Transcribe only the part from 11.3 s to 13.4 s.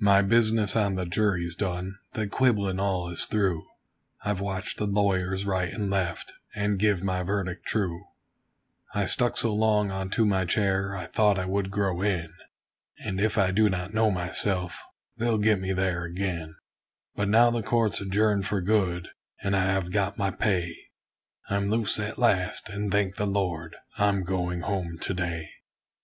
I would grow in; And if